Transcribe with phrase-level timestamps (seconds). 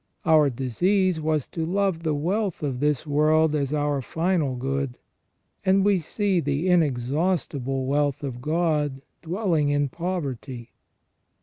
[0.25, 4.97] Our disease was to love the wealth of this world as our final good,
[5.63, 10.71] and we see the inexhaustible wealth of God dwelling in poverty.